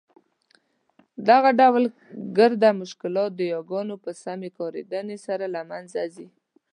دغه 1.29 1.49
ډول 1.59 1.83
ګرده 2.37 2.69
مشکلات 2.81 3.31
د 3.35 3.41
یاګانو 3.53 3.95
په 4.03 4.11
سمي 4.23 4.49
کارېدني 4.57 5.17
سره 5.25 5.45
له 5.53 5.61
مینځه 5.69 6.03
ځي. 6.15 6.27